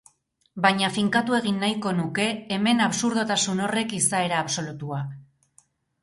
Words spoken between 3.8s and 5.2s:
izaera absolutua.